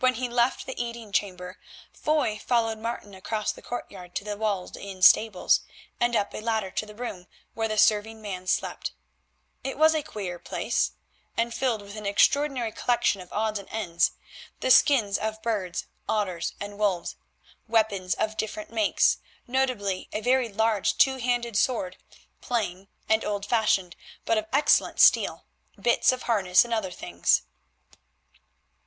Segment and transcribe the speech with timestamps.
[0.00, 1.58] When he left the eating chamber
[1.92, 5.60] Foy followed Martin across the courtyard to the walled in stables,
[6.00, 8.92] and up a ladder to the room where the serving man slept.
[9.62, 10.92] It was a queer place,
[11.36, 14.12] and filled with an extraordinary collection of odds and ends;
[14.60, 17.16] the skins of birds, otters, and wolves;
[17.68, 21.98] weapons of different makes, notably a very large two handed sword,
[22.40, 25.44] plain and old fashioned, but of excellent steel;
[25.78, 27.42] bits of harness and other things.